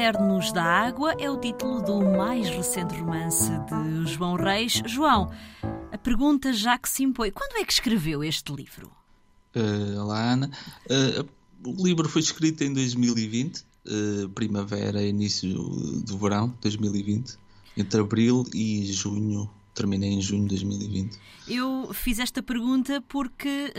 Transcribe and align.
Cadernos 0.00 0.50
da 0.50 0.64
Água 0.64 1.14
é 1.18 1.30
o 1.30 1.38
título 1.38 1.82
do 1.82 2.00
mais 2.16 2.48
recente 2.48 2.98
romance 2.98 3.50
de 3.50 4.10
João 4.10 4.34
Reis. 4.34 4.80
João, 4.86 5.30
a 5.92 5.98
pergunta 5.98 6.54
já 6.54 6.78
que 6.78 6.88
se 6.88 7.02
impõe: 7.04 7.30
quando 7.30 7.60
é 7.60 7.64
que 7.66 7.72
escreveu 7.74 8.24
este 8.24 8.50
livro? 8.50 8.90
Uh, 9.54 10.00
olá, 10.00 10.32
Ana. 10.32 10.50
Uh, 10.86 11.28
o 11.68 11.84
livro 11.86 12.08
foi 12.08 12.22
escrito 12.22 12.64
em 12.64 12.72
2020, 12.72 13.58
uh, 13.58 14.28
primavera, 14.30 15.02
início 15.02 15.52
do 15.52 16.16
verão 16.16 16.56
2020, 16.62 17.36
entre 17.76 18.00
abril 18.00 18.46
e 18.54 18.90
junho 18.90 19.50
terminei 19.74 20.14
em 20.14 20.22
junho 20.22 20.44
de 20.44 20.56
2020. 20.56 21.18
Eu 21.46 21.92
fiz 21.92 22.18
esta 22.18 22.42
pergunta 22.42 23.02
porque 23.06 23.72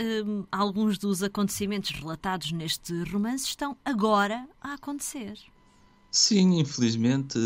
alguns 0.50 0.98
dos 0.98 1.22
acontecimentos 1.22 1.90
relatados 1.90 2.52
neste 2.52 3.02
romance 3.10 3.46
estão 3.46 3.76
agora 3.84 4.48
a 4.60 4.74
acontecer. 4.74 5.36
Sim, 6.14 6.60
infelizmente, 6.60 7.38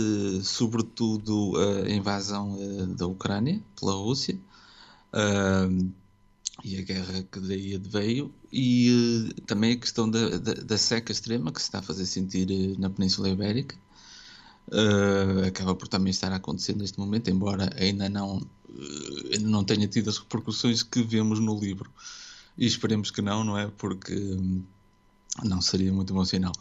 sobretudo 0.43 1.53
a 1.57 1.89
invasão 1.89 2.59
eh, 2.61 2.87
da 2.97 3.07
Ucrânia 3.07 3.63
pela 3.79 3.93
Rússia 3.93 4.37
uh, 5.13 5.93
e 6.65 6.77
a 6.77 6.83
guerra 6.83 7.23
que 7.31 7.39
daí 7.39 7.77
adveio, 7.77 8.35
e 8.53 9.29
uh, 9.39 9.41
também 9.43 9.75
a 9.75 9.77
questão 9.77 10.11
da, 10.11 10.31
da, 10.39 10.55
da, 10.55 10.77
seca 10.79 11.13
extrema 11.13 11.53
que 11.53 11.61
se 11.61 11.69
está 11.69 11.79
a 11.79 11.83
fazer 11.83 12.07
sentir 12.07 12.51
eh, 12.51 12.75
na 12.77 12.91
Península 12.91 13.29
Ibérica 13.29 13.77
acaba 15.47 15.77
por 15.77 15.87
também 15.87 16.11
estar 16.11 16.33
a 16.33 16.37
acontecer 16.37 16.75
neste 16.75 16.99
momento, 16.99 17.31
embora 17.31 17.71
ainda 17.79 18.09
não, 18.09 18.45
ainda 19.33 19.49
não 19.49 19.63
tenha 19.65 19.87
tido 19.87 20.11
as 20.11 20.19
repercussões 20.19 20.83
que 20.83 21.03
vemos 21.05 21.39
no 21.39 21.57
livro. 21.59 21.89
E 22.59 22.67
esperemos 22.67 23.13
que 23.13 23.23
não, 23.23 23.45
não 23.45 23.57
é? 23.57 23.69
Porque 23.69 24.13
um, 24.13 24.65
não 25.45 25.61
seria 25.61 25.93
muito 25.93 26.13
bom 26.13 26.25
sinal. 26.25 26.53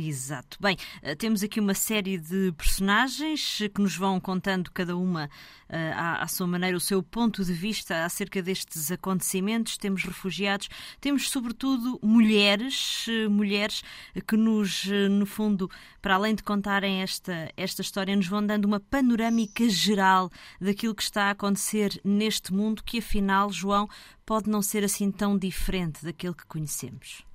Exato. 0.00 0.56
Bem, 0.60 0.76
eh, 1.02 1.16
temos 1.16 1.42
aqui 1.42 1.58
uma 1.58 1.74
série 1.74 2.18
de 2.18 2.52
personagens 2.52 3.58
que 3.74 3.80
nos 3.80 3.96
vão 3.96 4.20
contando 4.20 4.70
cada 4.70 4.96
uma 4.96 5.24
uh, 5.24 5.74
à, 5.92 6.22
à, 6.22 6.26
sua 6.28 6.46
maneira 6.46 6.76
o 6.76 6.80
seu 6.80 7.02
ponto 7.02 7.44
de 7.44 7.52
vista 7.52 8.04
acerca 8.04 8.40
destes 8.40 8.92
acontecimentos. 8.92 9.76
Temos 9.76 10.04
refugiados, 10.04 10.68
temos 11.00 11.28
sobretudo 11.28 11.98
mulheres, 12.00 13.08
uh, 13.08 13.28
mulheres 13.28 13.82
que 14.24 14.36
nos, 14.36 14.86
no 15.10 15.26
fundo, 15.26 15.68
para 16.00 16.14
além 16.14 16.36
de 16.36 16.44
contarem 16.44 17.02
esta, 17.02 17.52
esta 17.56 17.82
história, 17.82 18.14
nos 18.14 18.28
vão 18.28 18.46
dando 18.46 18.66
uma 18.66 18.78
panorâmica 18.78 19.68
geral 19.68 20.30
daquilo 20.60 20.94
que 20.94 21.02
está 21.02 21.24
a 21.24 21.30
acontecer 21.30 22.00
neste 22.04 22.52
mundo 22.54 22.84
que, 22.84 22.98
afinal, 22.98 23.50
João, 23.50 23.88
pode 24.24 24.48
não 24.48 24.62
ser 24.62 24.84
assim 24.84 25.10
tão 25.10 25.36
diferente 25.36 26.04
daquele 26.04 26.34
que 26.34 26.46
conhecemos. 26.46 27.27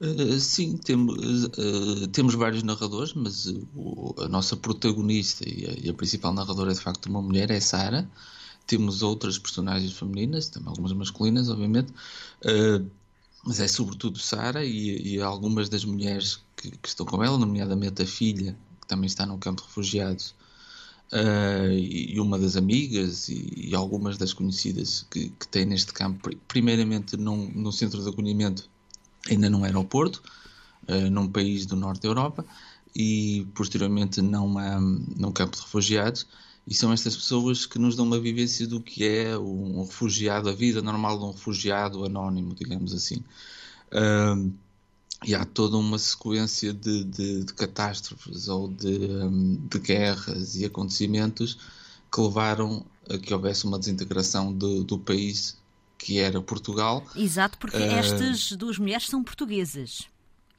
Uh, 0.00 0.40
sim, 0.40 0.78
temos, 0.78 1.44
uh, 1.44 2.08
temos 2.08 2.34
vários 2.34 2.62
narradores, 2.62 3.12
mas 3.12 3.44
uh, 3.46 4.14
a 4.24 4.28
nossa 4.28 4.56
protagonista 4.56 5.46
e 5.46 5.66
a, 5.66 5.86
e 5.86 5.90
a, 5.90 5.94
principal 5.94 6.32
narradora 6.32 6.70
é 6.72 6.74
de 6.74 6.80
facto 6.80 7.06
uma 7.06 7.20
mulher, 7.20 7.50
é 7.50 7.60
Sara. 7.60 8.10
Temos 8.66 9.02
outras 9.02 9.38
personagens 9.38 9.92
femininas, 9.92 10.48
também 10.48 10.68
algumas 10.70 10.92
masculinas, 10.92 11.50
obviamente, 11.50 11.92
mas 13.44 13.58
é 13.58 13.66
sobretudo 13.66 14.18
Sara 14.18 14.64
e, 14.64 15.16
e, 15.16 15.20
algumas 15.20 15.68
das 15.68 15.84
mulheres 15.84 16.40
que, 16.56 16.70
que, 16.70 16.88
estão 16.88 17.04
com 17.04 17.22
ela, 17.22 17.36
nomeadamente 17.36 18.02
a 18.02 18.06
filha, 18.06 18.56
que 18.80 18.86
também 18.86 19.06
está 19.06 19.26
no 19.26 19.38
campo 19.38 19.62
de 19.62 19.68
refugiados, 19.68 20.34
e, 21.72 22.14
e, 22.14 22.20
uma 22.20 22.38
das 22.38 22.56
amigas 22.56 23.28
e, 23.28 23.70
e 23.70 23.74
algumas 23.74 24.16
das 24.16 24.32
conhecidas 24.32 25.04
que, 25.10 25.30
que 25.30 25.48
tem 25.48 25.64
neste 25.64 25.92
campo, 25.92 26.30
primeiramente 26.46 27.16
num, 27.16 27.50
no 27.50 27.72
centro 27.72 28.00
de 28.02 28.08
acolhimento 28.08 28.70
ainda 29.28 29.50
num 29.50 29.64
aeroporto, 29.64 30.22
uh, 30.88 31.10
num 31.10 31.28
país 31.28 31.66
do 31.66 31.76
norte 31.76 32.02
da 32.02 32.08
Europa, 32.08 32.44
e 32.94 33.46
posteriormente 33.54 34.20
numa, 34.20 34.80
num 34.80 35.32
campo 35.32 35.56
de 35.56 35.62
refugiados. 35.62 36.26
E 36.66 36.74
são 36.74 36.92
estas 36.92 37.16
pessoas 37.16 37.66
que 37.66 37.78
nos 37.78 37.96
dão 37.96 38.04
uma 38.04 38.20
vivência 38.20 38.66
do 38.66 38.80
que 38.80 39.04
é 39.04 39.36
um 39.36 39.82
refugiado, 39.82 40.48
a 40.48 40.52
vida 40.52 40.82
normal 40.82 41.18
de 41.18 41.24
um 41.24 41.32
refugiado 41.32 42.04
anónimo, 42.04 42.54
digamos 42.54 42.92
assim. 42.92 43.24
E 45.24 45.34
há 45.34 45.44
toda 45.44 45.76
uma 45.76 45.98
sequência 45.98 46.72
de, 46.72 47.04
de, 47.04 47.44
de 47.44 47.54
catástrofes 47.54 48.48
ou 48.48 48.68
de, 48.68 49.08
de, 49.68 49.78
guerras 49.78 50.56
e 50.56 50.64
acontecimentos 50.64 51.58
que 52.10 52.20
levaram 52.20 52.84
a 53.08 53.18
que 53.18 53.34
houvesse 53.34 53.66
uma 53.66 53.78
desintegração 53.78 54.50
de, 54.52 54.82
do 54.84 54.98
país 54.98 55.59
que 56.00 56.18
era 56.18 56.40
Portugal. 56.40 57.04
Exato, 57.14 57.58
porque 57.58 57.76
uh, 57.76 57.92
estas 57.92 58.52
duas 58.52 58.78
mulheres 58.78 59.06
são 59.06 59.22
portuguesas. 59.22 60.08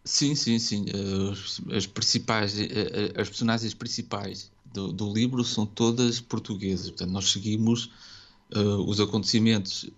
Sim, 0.05 0.35
sim, 0.35 0.59
sim. 0.59 0.85
Uh, 0.85 1.75
as 1.75 1.87
principais, 1.87 2.53
uh, 2.53 3.19
as 3.19 3.27
personagens 3.27 3.73
principais 3.73 4.51
do, 4.71 4.93
do, 4.93 5.11
livro 5.11 5.43
são 5.43 5.65
todas 5.65 6.21
portuguesas. 6.21 6.89
Portanto, 6.89 7.11
nós 7.11 7.31
seguimos 7.31 7.89
os 8.85 8.99
acontecimentos 8.99 9.89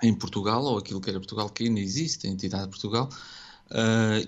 em 0.00 0.14
Portugal, 0.14 0.62
ou 0.62 0.78
aquilo 0.78 1.00
que 1.00 1.10
era 1.10 1.18
Portugal, 1.18 1.50
que 1.50 1.64
ainda 1.64 1.80
existe, 1.80 2.28
a 2.28 2.30
entidade 2.30 2.66
de 2.66 2.70
Portugal, 2.70 3.10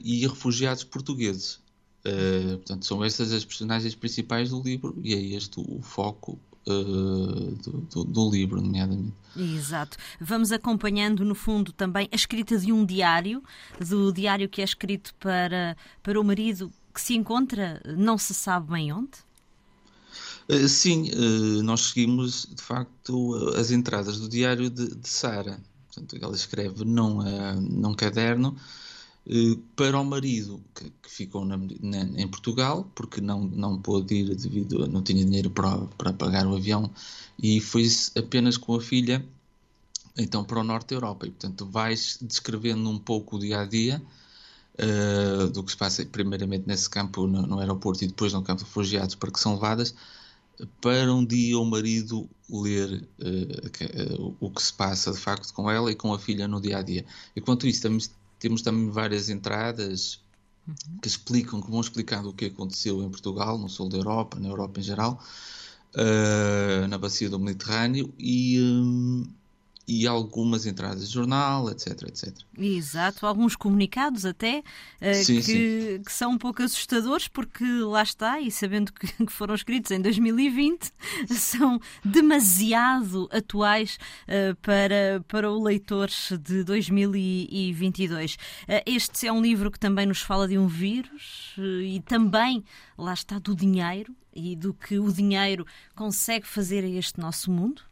e 0.02 0.26
refugiados 0.26 0.82
portugueses. 0.82 1.60
portanto, 2.02 2.84
são 2.84 3.04
estas 3.04 3.30
as 3.30 3.44
personagens 3.44 3.94
principais 3.94 4.50
do 4.50 4.60
livro 4.60 4.98
e 5.04 5.14
é 5.14 5.22
este 5.36 5.60
o 5.60 5.80
foco 5.80 6.36
uh, 6.66 7.54
do, 7.62 7.72
do, 7.80 8.04
do, 8.04 8.30
livro, 8.30 8.60
nomeadamente. 8.60 9.14
Exato. 9.36 9.96
Vamos 10.20 10.52
acompanhando, 10.52 11.24
no 11.24 11.34
fundo, 11.34 11.72
também 11.72 12.08
a 12.10 12.16
escrita 12.16 12.58
de 12.58 12.72
um 12.72 12.84
diário, 12.84 13.42
do 13.78 14.12
diário 14.12 14.48
que 14.48 14.60
é 14.60 14.64
escrito 14.64 15.14
para, 15.14 15.76
para 16.02 16.20
o 16.20 16.24
marido 16.24 16.72
que 16.92 17.00
se 17.00 17.14
encontra, 17.14 17.80
não 17.96 18.18
se 18.18 18.34
sabe 18.34 18.72
bem 18.72 18.92
onde? 18.92 19.10
Uh, 20.48 20.68
sim, 20.68 21.10
uh, 21.10 21.62
nós 21.62 21.80
seguimos 21.82 22.48
de 22.54 22.62
facto 22.62 23.36
as 23.56 23.70
entradas 23.70 24.18
do 24.18 24.28
diário 24.28 24.68
de, 24.68 24.94
de 24.94 25.08
Sara. 25.08 25.60
Portanto, 25.86 26.16
ela 26.20 26.34
escreve 26.34 26.84
num, 26.84 27.18
uh, 27.18 27.60
num 27.60 27.94
caderno 27.94 28.56
eh, 28.56 28.60
para 29.76 30.00
o 30.00 30.04
marido 30.04 30.62
que, 30.74 30.90
que 31.02 31.10
ficou 31.10 31.44
na, 31.44 31.56
na, 31.56 31.98
em 32.20 32.26
Portugal 32.26 32.90
porque 32.94 33.20
não 33.20 33.44
não 33.44 33.80
pôde 33.80 34.14
ir 34.14 34.34
devido 34.34 34.84
a 34.84 34.86
não 34.88 35.02
tinha 35.02 35.24
dinheiro 35.24 35.50
para, 35.50 35.76
para 35.98 36.12
pagar 36.12 36.46
o 36.46 36.56
avião 36.56 36.90
e 37.40 37.60
foi 37.60 37.86
apenas 38.16 38.56
com 38.56 38.74
a 38.74 38.80
filha 38.80 39.24
então 40.16 40.42
para 40.42 40.60
o 40.60 40.64
norte 40.64 40.88
da 40.88 40.96
Europa 40.96 41.26
e 41.26 41.30
portanto 41.30 41.66
vais 41.66 42.18
descrevendo 42.20 42.88
um 42.88 42.98
pouco 42.98 43.36
o 43.36 43.38
dia 43.38 43.60
a 43.60 43.66
dia 43.66 44.02
uh, 44.78 45.48
do 45.50 45.62
que 45.62 45.70
se 45.70 45.76
passa 45.76 46.04
primeiramente 46.06 46.66
nesse 46.66 46.88
campo 46.88 47.26
no, 47.26 47.42
no, 47.42 47.60
aeroporto 47.60 48.02
e 48.02 48.08
depois 48.08 48.32
no 48.32 48.42
campo 48.42 48.62
de 48.62 48.68
refugiados 48.68 49.14
para 49.14 49.30
que 49.30 49.38
são 49.38 49.54
levadas 49.54 49.94
para 50.80 51.12
um 51.12 51.24
dia 51.24 51.58
o 51.58 51.64
marido 51.64 52.28
ler 52.50 53.06
uh, 53.18 53.70
que, 53.70 53.84
uh, 53.84 54.36
o 54.40 54.50
que 54.50 54.62
se 54.62 54.72
passa 54.72 55.12
de 55.12 55.18
facto 55.18 55.52
com 55.52 55.70
ela 55.70 55.90
e 55.90 55.94
com 55.94 56.12
a 56.12 56.18
filha 56.18 56.46
no 56.46 56.60
dia 56.60 56.78
a 56.78 56.82
dia. 56.82 57.04
Enquanto 57.34 57.66
isso, 57.66 57.78
estamos 57.78 58.10
temos 58.40 58.62
também 58.62 58.90
várias 58.90 59.28
entradas 59.28 60.20
que 61.00 61.08
explicam, 61.08 61.60
que 61.60 61.70
vão 61.70 61.80
explicando 61.80 62.30
o 62.30 62.32
que 62.32 62.46
aconteceu 62.46 63.02
em 63.02 63.10
Portugal, 63.10 63.58
no 63.58 63.68
sul 63.68 63.88
da 63.88 63.98
Europa, 63.98 64.40
na 64.40 64.48
Europa 64.48 64.80
em 64.80 64.82
geral, 64.82 65.22
uh, 65.94 66.88
na 66.88 66.98
bacia 66.98 67.28
do 67.28 67.38
Mediterrâneo 67.38 68.12
e, 68.18 68.58
um, 68.60 69.26
e 69.90 70.06
algumas 70.06 70.66
entradas 70.66 71.08
de 71.08 71.14
jornal, 71.14 71.68
etc, 71.68 72.02
etc. 72.02 72.32
Exato, 72.56 73.26
alguns 73.26 73.56
comunicados 73.56 74.24
até 74.24 74.60
uh, 74.60 75.14
sim, 75.24 75.36
que, 75.36 75.42
sim. 75.42 76.02
que, 76.04 76.12
são 76.12 76.30
um 76.30 76.38
pouco 76.38 76.62
assustadores 76.62 77.26
porque 77.26 77.64
lá 77.64 78.00
está, 78.00 78.40
e 78.40 78.52
sabendo 78.52 78.92
que, 78.92 79.08
que 79.26 79.32
foram 79.32 79.52
escritos 79.52 79.90
em 79.90 80.00
2020, 80.00 80.92
são 81.36 81.80
demasiado 82.04 83.28
atuais 83.32 83.98
uh, 84.28 84.54
para, 84.62 85.24
para 85.26 85.50
o 85.50 85.60
leitor 85.60 86.08
de 86.40 86.62
2022. 86.62 88.34
Uh, 88.34 88.38
eh, 88.68 88.84
este 88.86 89.26
é 89.26 89.32
um 89.32 89.42
livro 89.42 89.72
que 89.72 89.80
também 89.80 90.06
nos 90.06 90.20
fala 90.20 90.46
de 90.46 90.56
um 90.56 90.68
vírus 90.68 91.56
e 91.58 92.00
também, 92.06 92.62
lá 92.96 93.12
está, 93.12 93.40
do 93.40 93.56
dinheiro 93.56 94.14
e 94.32 94.54
do 94.54 94.72
que 94.72 95.00
o 95.00 95.12
dinheiro 95.12 95.66
consegue 95.96 96.46
fazer 96.46 96.84
a 96.84 96.88
este 96.88 97.18
nosso 97.18 97.50
mundo. 97.50 97.89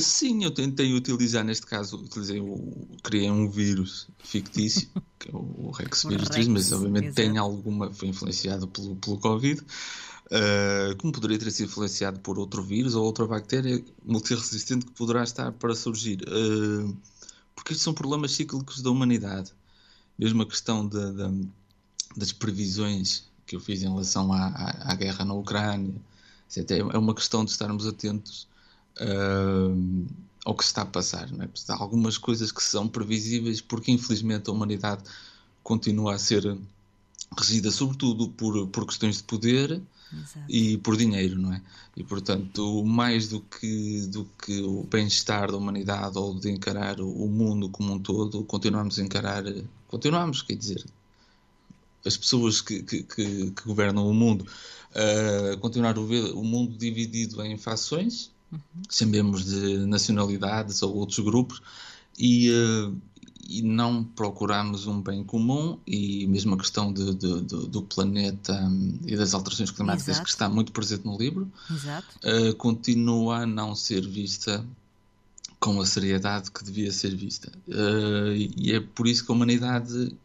Sim, 0.00 0.44
eu 0.44 0.50
tentei 0.50 0.92
utilizar, 0.94 1.44
neste 1.44 1.66
caso, 1.66 1.96
utilizei 1.96 2.40
o, 2.40 2.88
criei 3.02 3.30
um 3.30 3.48
vírus 3.48 4.08
fictício, 4.18 4.88
que 5.18 5.28
é 5.28 5.32
o 5.34 5.70
Rex 5.70 6.04
vírus, 6.04 6.28
mas 6.48 6.72
obviamente 6.72 7.06
exato. 7.06 7.16
tem 7.16 7.36
alguma, 7.38 7.92
foi 7.92 8.08
influenciado 8.08 8.66
pelo, 8.66 8.96
pelo 8.96 9.18
Covid, 9.18 9.60
uh, 9.60 10.96
como 10.98 11.12
poderia 11.12 11.38
ter 11.38 11.50
sido 11.50 11.66
influenciado 11.66 12.18
por 12.20 12.38
outro 12.38 12.62
vírus 12.62 12.94
ou 12.94 13.04
outra 13.04 13.26
bactéria 13.26 13.84
multiresistente 14.04 14.86
que 14.86 14.92
poderá 14.92 15.22
estar 15.22 15.52
para 15.52 15.74
surgir. 15.74 16.20
Uh, 16.22 16.96
porque 17.54 17.72
estes 17.72 17.84
são 17.84 17.94
problemas 17.94 18.32
cíclicos 18.32 18.82
da 18.82 18.90
humanidade. 18.90 19.52
Mesmo 20.18 20.42
a 20.42 20.46
questão 20.46 20.86
de, 20.86 21.12
de, 21.12 21.48
das 22.16 22.32
previsões 22.32 23.24
que 23.46 23.56
eu 23.56 23.60
fiz 23.60 23.82
em 23.82 23.88
relação 23.88 24.32
à, 24.32 24.46
à, 24.46 24.92
à 24.92 24.94
guerra 24.94 25.24
na 25.24 25.34
Ucrânia, 25.34 25.94
é 26.92 26.98
uma 26.98 27.14
questão 27.14 27.44
de 27.44 27.50
estarmos 27.50 27.86
atentos 27.86 28.46
uh, 29.00 30.06
ao 30.44 30.54
que 30.54 30.64
se 30.64 30.70
está 30.70 30.82
a 30.82 30.86
passar. 30.86 31.30
Não 31.30 31.44
é? 31.44 31.48
Há 31.68 31.82
algumas 31.82 32.18
coisas 32.18 32.52
que 32.52 32.62
são 32.62 32.88
previsíveis 32.88 33.60
porque, 33.60 33.90
infelizmente, 33.90 34.50
a 34.50 34.52
humanidade 34.52 35.02
continua 35.62 36.14
a 36.14 36.18
ser 36.18 36.56
regida 37.36 37.70
sobretudo 37.70 38.28
por, 38.28 38.66
por 38.68 38.86
questões 38.86 39.16
de 39.16 39.24
poder 39.24 39.80
Exato. 40.12 40.46
e 40.48 40.78
por 40.78 40.96
dinheiro, 40.96 41.38
não 41.38 41.52
é? 41.52 41.60
E 41.96 42.04
portanto, 42.04 42.84
mais 42.84 43.28
do 43.28 43.40
que, 43.40 44.06
do 44.08 44.28
que 44.44 44.62
o 44.62 44.84
bem-estar 44.84 45.50
da 45.50 45.56
humanidade 45.56 46.18
ou 46.18 46.38
de 46.38 46.50
encarar 46.50 47.00
o 47.00 47.26
mundo 47.28 47.68
como 47.68 47.94
um 47.94 47.98
todo, 47.98 48.44
continuamos 48.44 48.98
a 48.98 49.02
encarar, 49.02 49.44
continuamos, 49.88 50.42
quer 50.42 50.56
dizer, 50.56 50.84
as 52.04 52.16
pessoas 52.16 52.60
que, 52.60 52.82
que, 52.82 53.02
que, 53.02 53.50
que 53.50 53.64
governam 53.64 54.08
o 54.08 54.14
mundo, 54.14 54.46
uh, 54.90 55.58
continuar 55.58 55.98
a 55.98 56.02
ver 56.02 56.32
o 56.34 56.44
mundo 56.44 56.76
dividido 56.76 57.42
em 57.42 57.56
fações, 57.56 58.30
chamemos 58.90 59.44
de 59.44 59.78
nacionalidades 59.86 60.82
ou 60.82 60.94
outros 60.94 61.18
grupos, 61.20 61.60
e, 62.18 62.50
uh, 62.50 62.96
e 63.48 63.62
não 63.62 64.04
procuramos 64.04 64.86
um 64.86 65.00
bem 65.00 65.22
comum 65.22 65.78
e 65.86 66.26
mesmo 66.26 66.54
a 66.54 66.58
questão 66.58 66.92
de, 66.92 67.14
de, 67.14 67.40
de, 67.42 67.68
do 67.68 67.82
planeta 67.82 68.52
um, 68.64 68.98
e 69.06 69.16
das 69.16 69.34
alterações 69.34 69.70
climáticas 69.70 70.08
Exato. 70.08 70.24
que 70.24 70.30
está 70.30 70.48
muito 70.48 70.72
presente 70.72 71.04
no 71.04 71.16
livro 71.16 71.50
uh, 71.70 72.54
continua 72.56 73.38
a 73.38 73.46
não 73.46 73.74
ser 73.74 74.06
vista 74.06 74.64
com 75.60 75.80
a 75.80 75.86
seriedade 75.86 76.50
que 76.50 76.64
devia 76.64 76.92
ser 76.92 77.14
vista 77.14 77.52
uh, 77.68 78.32
e 78.34 78.72
é 78.72 78.80
por 78.80 79.06
isso 79.06 79.24
que 79.24 79.32
a 79.32 79.34
humanidade 79.34 80.16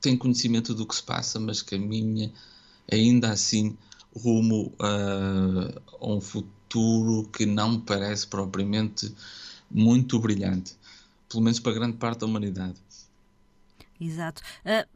tem 0.00 0.16
conhecimento 0.16 0.74
do 0.74 0.86
que 0.86 0.94
se 0.94 1.02
passa 1.02 1.40
mas 1.40 1.62
caminha 1.62 2.32
ainda 2.90 3.30
assim 3.30 3.76
rumo 4.14 4.72
uh, 4.78 5.80
a 6.00 6.06
um 6.06 6.20
futuro 6.20 6.61
que 7.32 7.46
não 7.46 7.80
parece 7.80 8.26
propriamente 8.26 9.12
muito 9.70 10.18
brilhante 10.18 10.76
pelo 11.32 11.42
menos 11.42 11.58
para 11.58 11.72
grande 11.72 11.96
parte 11.96 12.20
da 12.20 12.26
humanidade. 12.26 12.76
Exato. 13.98 14.42
Uh, 14.64 14.86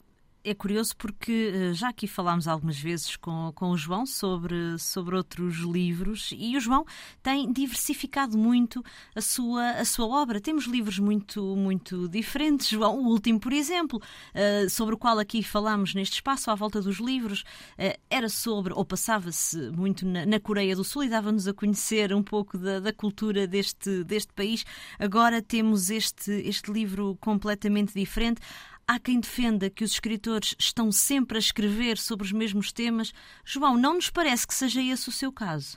é 0.46 0.54
curioso 0.54 0.96
porque 0.96 1.52
eh, 1.52 1.74
já 1.74 1.88
aqui 1.88 2.06
falámos 2.06 2.46
algumas 2.46 2.78
vezes 2.78 3.16
com, 3.16 3.50
com 3.52 3.70
o 3.70 3.76
João 3.76 4.06
sobre, 4.06 4.78
sobre 4.78 5.16
outros 5.16 5.56
livros 5.56 6.32
e 6.38 6.56
o 6.56 6.60
João 6.60 6.84
tem 7.20 7.52
diversificado 7.52 8.38
muito 8.38 8.80
a 9.14 9.20
sua, 9.20 9.70
a 9.70 9.84
sua 9.84 10.06
obra. 10.06 10.40
Temos 10.40 10.66
livros 10.66 11.00
muito, 11.00 11.56
muito 11.56 12.08
diferentes. 12.08 12.68
João, 12.68 12.96
o 12.96 13.08
último, 13.08 13.40
por 13.40 13.52
exemplo, 13.52 14.00
uh, 14.00 14.70
sobre 14.70 14.94
o 14.94 14.98
qual 14.98 15.18
aqui 15.18 15.42
falámos 15.42 15.94
neste 15.94 16.14
espaço, 16.14 16.48
à 16.48 16.54
volta 16.54 16.80
dos 16.80 16.98
livros, 16.98 17.40
uh, 17.76 17.98
era 18.08 18.28
sobre, 18.28 18.72
ou 18.72 18.84
passava-se 18.84 19.58
muito 19.72 20.06
na, 20.06 20.24
na, 20.24 20.38
Coreia 20.38 20.76
do 20.76 20.84
Sul 20.84 21.04
e 21.04 21.08
dava-nos 21.08 21.48
a 21.48 21.52
conhecer 21.52 22.14
um 22.14 22.22
pouco 22.22 22.56
da, 22.56 22.78
da 22.78 22.92
cultura 22.92 23.48
deste, 23.48 24.04
deste 24.04 24.32
país. 24.32 24.64
Agora 24.96 25.42
temos 25.42 25.90
este, 25.90 26.30
este 26.30 26.70
livro 26.70 27.18
completamente 27.20 27.92
diferente. 27.92 28.40
Há 28.88 29.00
quem 29.00 29.18
defenda 29.18 29.68
que 29.68 29.82
os 29.82 29.90
escritores 29.90 30.54
estão 30.60 30.92
sempre 30.92 31.36
a 31.36 31.40
escrever 31.40 31.98
sobre 31.98 32.24
os 32.24 32.30
mesmos 32.30 32.70
temas. 32.70 33.12
João, 33.44 33.76
não 33.76 33.94
nos 33.94 34.10
parece 34.10 34.46
que 34.46 34.54
seja 34.54 34.80
esse 34.80 35.08
o 35.08 35.12
seu 35.12 35.32
caso. 35.32 35.76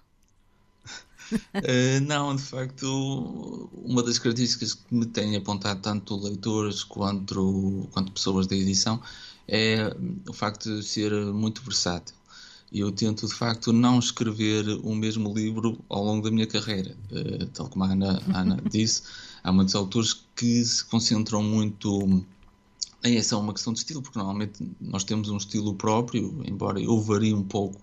uh, 1.33 2.01
não, 2.05 2.35
de 2.35 2.43
facto, 2.43 3.67
uma 3.73 4.03
das 4.03 4.19
características 4.19 4.75
que 4.75 4.93
me 4.93 5.07
têm 5.07 5.35
apontado 5.35 5.81
tanto 5.81 6.15
leitores 6.17 6.83
quanto, 6.83 7.89
quanto 7.91 8.11
pessoas 8.11 8.45
da 8.45 8.55
edição 8.55 9.01
é 9.47 9.91
o 10.27 10.33
facto 10.33 10.77
de 10.77 10.83
ser 10.83 11.11
muito 11.33 11.63
versátil. 11.63 12.15
E 12.71 12.81
eu 12.81 12.91
tento, 12.91 13.25
de 13.25 13.33
facto, 13.33 13.73
não 13.73 13.97
escrever 13.97 14.67
o 14.83 14.93
mesmo 14.93 15.33
livro 15.33 15.83
ao 15.89 16.03
longo 16.03 16.23
da 16.23 16.29
minha 16.29 16.45
carreira. 16.45 16.95
Uh, 17.11 17.47
tal 17.47 17.69
como 17.69 17.85
a 17.85 17.87
Ana, 17.87 18.21
a 18.31 18.41
Ana 18.41 18.61
disse, 18.69 19.01
há 19.43 19.51
muitos 19.51 19.73
autores 19.73 20.13
que 20.35 20.63
se 20.63 20.85
concentram 20.85 21.41
muito 21.41 22.23
é 23.03 23.21
só 23.21 23.39
uma 23.39 23.53
questão 23.53 23.73
de 23.73 23.79
estilo, 23.79 24.01
porque 24.01 24.17
normalmente 24.17 24.63
nós 24.79 25.03
temos 25.03 25.29
um 25.29 25.37
estilo 25.37 25.73
próprio, 25.73 26.41
embora 26.45 26.79
eu 26.81 26.99
varie 27.01 27.33
um 27.33 27.43
pouco 27.43 27.79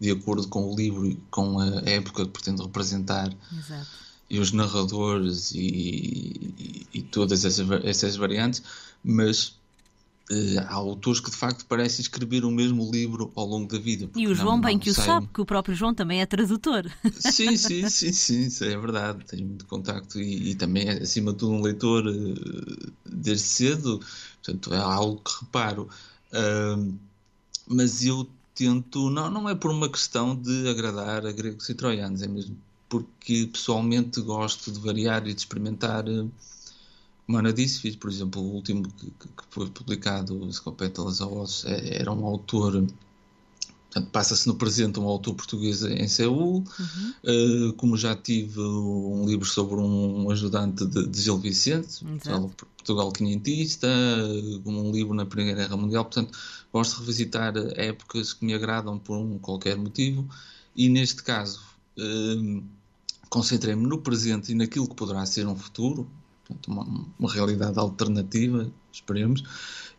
de 0.00 0.10
acordo 0.10 0.48
com 0.48 0.70
o 0.70 0.76
livro 0.76 1.06
e 1.06 1.16
com 1.30 1.58
a 1.58 1.66
época 1.88 2.24
que 2.24 2.30
pretendo 2.30 2.62
representar. 2.62 3.34
Exato. 3.56 4.04
E 4.28 4.38
os 4.38 4.52
narradores 4.52 5.52
e, 5.52 5.58
e, 5.58 6.86
e 6.94 7.02
todas 7.02 7.44
essas, 7.44 7.70
essas 7.84 8.16
variantes, 8.16 8.62
mas 9.02 9.54
Uh, 10.30 10.58
há 10.68 10.72
autores 10.72 11.20
que 11.20 11.30
de 11.30 11.36
facto 11.36 11.66
parecem 11.66 12.00
escrever 12.00 12.46
o 12.46 12.50
mesmo 12.50 12.90
livro 12.90 13.30
ao 13.36 13.44
longo 13.44 13.70
da 13.70 13.78
vida. 13.78 14.08
E 14.16 14.26
o 14.26 14.34
João 14.34 14.54
não, 14.54 14.60
bem 14.62 14.76
não 14.76 14.80
que 14.80 14.88
o 14.88 14.94
sabe, 14.94 15.28
que 15.28 15.38
o 15.38 15.44
próprio 15.44 15.74
João 15.74 15.92
também 15.94 16.22
é 16.22 16.24
tradutor. 16.24 16.90
Sim, 17.20 17.58
sim, 17.58 17.86
sim, 17.90 18.10
sim, 18.10 18.46
isso 18.46 18.64
é 18.64 18.74
verdade. 18.74 19.22
Tenho 19.26 19.46
muito 19.46 19.66
contacto 19.66 20.18
e, 20.18 20.52
e 20.52 20.54
também 20.54 20.88
é, 20.88 21.02
acima 21.02 21.32
de 21.32 21.40
tudo, 21.40 21.52
um 21.52 21.60
leitor 21.60 22.06
uh, 22.06 22.92
desde 23.04 23.46
cedo, 23.46 24.00
portanto 24.44 24.74
é 24.74 24.78
algo 24.78 25.20
que 25.20 25.44
reparo. 25.44 25.88
Uh, 26.32 26.94
mas 27.66 28.04
eu 28.04 28.28
tento, 28.54 29.08
não, 29.10 29.30
não 29.30 29.48
é 29.48 29.54
por 29.54 29.70
uma 29.70 29.88
questão 29.88 30.36
de 30.36 30.68
agradar 30.68 31.26
a 31.26 31.32
gregos 31.32 31.68
e 31.68 31.74
troianos, 31.74 32.22
é 32.22 32.28
mesmo 32.28 32.56
porque 32.88 33.48
pessoalmente 33.52 34.20
gosto 34.20 34.70
de 34.70 34.78
variar 34.78 35.26
e 35.26 35.34
de 35.34 35.40
experimentar 35.40 36.04
como 37.26 37.38
Ana 37.38 37.52
disse, 37.52 37.80
fiz, 37.80 37.96
por 37.96 38.10
exemplo, 38.10 38.42
o 38.42 38.54
último 38.54 38.86
que, 38.92 39.06
que 39.06 39.44
foi 39.48 39.68
publicado, 39.70 40.52
Scopétalas 40.52 41.22
a 41.22 41.26
Ossos, 41.26 41.64
é, 41.64 42.00
era 42.00 42.12
um 42.12 42.24
autor 42.26 42.86
Portanto, 43.94 44.10
passa-se 44.10 44.48
no 44.48 44.56
presente 44.56 44.98
um 44.98 45.04
autor 45.04 45.34
português 45.34 45.84
em 45.84 46.08
Seul. 46.08 46.64
Uhum. 46.64 47.14
Uh, 47.22 47.72
como 47.74 47.96
já 47.96 48.16
tive 48.16 48.60
um 48.60 49.24
livro 49.24 49.46
sobre 49.46 49.76
um 49.76 50.28
ajudante 50.30 50.84
de, 50.84 51.06
de 51.06 51.22
Gil 51.22 51.38
Vicente, 51.38 52.04
Portugal, 52.04 52.50
Portugal 52.76 53.12
Quinhentista, 53.12 53.86
um 54.66 54.90
livro 54.90 55.14
na 55.14 55.24
Primeira 55.24 55.60
Guerra 55.60 55.76
Mundial. 55.76 56.04
Portanto, 56.04 56.36
gosto 56.72 56.94
de 56.94 57.00
revisitar 57.02 57.54
épocas 57.76 58.32
que 58.32 58.44
me 58.44 58.52
agradam 58.52 58.98
por 58.98 59.16
um 59.16 59.38
qualquer 59.38 59.76
motivo. 59.76 60.28
E 60.74 60.88
neste 60.88 61.22
caso, 61.22 61.60
uh, 61.96 62.64
concentrei-me 63.28 63.86
no 63.86 63.98
presente 63.98 64.50
e 64.50 64.56
naquilo 64.56 64.88
que 64.88 64.96
poderá 64.96 65.24
ser 65.24 65.46
um 65.46 65.54
futuro 65.54 66.10
portanto, 66.44 66.66
uma, 66.66 66.82
uma 67.16 67.32
realidade 67.32 67.78
alternativa, 67.78 68.68
esperemos, 68.92 69.44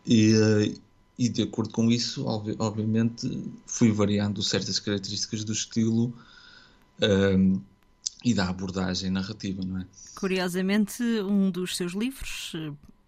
e, 0.06 0.34
uh, 0.34 0.82
e 1.18 1.30
de 1.30 1.44
acordo 1.44 1.72
com 1.72 1.90
isso, 1.90 2.26
obviamente, 2.60 3.42
fui 3.66 3.92
variando 3.92 4.44
certas 4.44 4.80
características 4.80 5.44
do 5.44 5.54
estilo 5.54 6.14
uh, 7.02 7.62
e 8.24 8.34
da 8.34 8.50
abordagem 8.50 9.10
narrativa, 9.10 9.64
não 9.64 9.80
é? 9.80 9.86
Curiosamente, 10.16 11.04
um 11.04 11.50
dos 11.50 11.78
seus 11.78 11.94
livros 11.94 12.54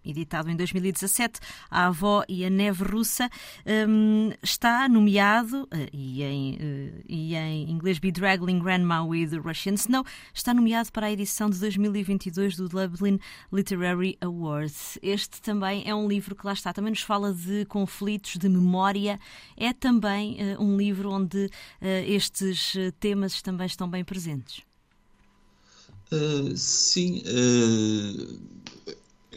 editado 0.10 0.50
em 0.50 0.56
2017, 0.56 1.40
A 1.70 1.88
Avó 1.88 2.24
e 2.28 2.46
a 2.46 2.50
Neve 2.50 2.84
Russa, 2.84 3.30
um, 3.88 4.32
está 4.42 4.88
nomeado, 4.88 5.64
uh, 5.64 5.90
e, 5.92 6.24
em, 6.24 6.56
uh, 6.56 7.04
e 7.08 7.36
em 7.36 7.70
inglês 7.70 8.00
Bedraggling 8.00 8.60
Grandma 8.60 9.04
with 9.04 9.38
Russian 9.44 9.74
Snow, 9.74 10.06
está 10.34 10.54
nomeado 10.54 10.92
para 10.92 11.08
a 11.08 11.12
edição 11.12 11.50
de 11.50 11.60
2022 11.60 12.56
do 12.56 12.68
Dublin 12.70 13.20
Literary 13.52 14.18
Awards. 14.22 14.98
Este 15.02 15.42
também 15.42 15.84
é 15.86 15.94
um 15.94 16.08
livro 16.08 16.36
que 16.36 16.46
lá 16.46 16.54
está, 16.54 16.74
também 16.74 16.92
nos 16.92 17.02
fala 17.02 17.34
de 17.34 17.66
conflitos, 17.66 18.38
de 18.38 18.50
memória, 18.50 19.20
é 19.56 19.74
também 19.74 20.38
uh, 20.56 20.64
um 20.64 20.78
livro 20.78 21.12
onde 21.12 21.50
estes 21.82 22.76
temas 23.00 23.42
também 23.42 23.68
estão 23.68 23.90
bem 23.90 24.04
presentes. 24.04 24.62
Sim, 26.56 27.22